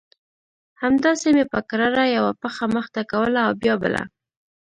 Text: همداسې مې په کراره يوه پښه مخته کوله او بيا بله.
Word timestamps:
همداسې 0.81 1.27
مې 1.35 1.45
په 1.53 1.59
کراره 1.69 2.03
يوه 2.17 2.31
پښه 2.41 2.65
مخته 2.75 3.01
کوله 3.11 3.39
او 3.47 3.51
بيا 3.61 3.75
بله. 3.83 4.03